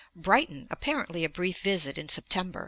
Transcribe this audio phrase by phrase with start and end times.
[0.15, 2.59] Brighton; apparently a brief visit in September.